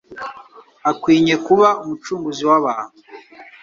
Akwinye 0.89 1.35
kuba 1.45 1.67
Umucunguzi 1.83 2.43
w'abantu. 2.49 2.97